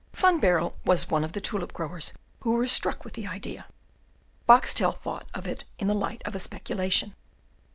Van 0.13 0.39
Baerle 0.39 0.73
was 0.83 1.09
one 1.11 1.23
of 1.23 1.33
the 1.33 1.39
tulip 1.39 1.73
growers 1.73 2.11
who 2.39 2.53
were 2.53 2.67
struck 2.67 3.03
with 3.05 3.13
the 3.13 3.27
idea; 3.27 3.67
Boxtel 4.49 4.93
thought 4.97 5.27
of 5.35 5.45
it 5.45 5.65
in 5.77 5.87
the 5.87 5.93
light 5.93 6.23
of 6.25 6.33
a 6.33 6.39
speculation. 6.39 7.13